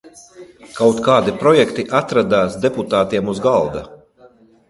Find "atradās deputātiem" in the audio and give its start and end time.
1.99-3.29